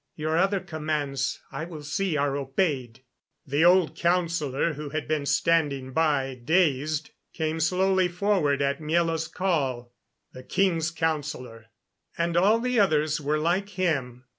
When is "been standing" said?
5.07-5.93